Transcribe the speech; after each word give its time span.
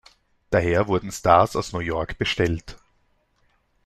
Daher 0.49 0.87
wurden 0.87 1.11
Stars 1.11 1.55
aus 1.55 1.73
New 1.73 1.79
York 1.79 2.17
bestellt. 2.17 2.75